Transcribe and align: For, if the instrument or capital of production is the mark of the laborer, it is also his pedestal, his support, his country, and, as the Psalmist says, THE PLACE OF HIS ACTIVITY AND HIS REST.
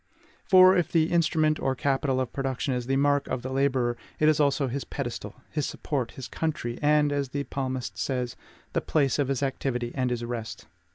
For, 0.45 0.75
if 0.75 0.91
the 0.91 1.11
instrument 1.11 1.59
or 1.59 1.75
capital 1.75 2.19
of 2.19 2.33
production 2.33 2.73
is 2.73 2.87
the 2.87 2.95
mark 2.95 3.27
of 3.27 3.43
the 3.43 3.51
laborer, 3.51 3.97
it 4.17 4.27
is 4.27 4.39
also 4.39 4.67
his 4.67 4.83
pedestal, 4.83 5.35
his 5.51 5.67
support, 5.67 6.13
his 6.13 6.27
country, 6.27 6.79
and, 6.81 7.11
as 7.13 7.29
the 7.29 7.45
Psalmist 7.53 7.99
says, 7.99 8.35
THE 8.73 8.81
PLACE 8.81 9.19
OF 9.19 9.27
HIS 9.27 9.43
ACTIVITY 9.43 9.91
AND 9.93 10.09
HIS 10.09 10.25
REST. 10.25 10.65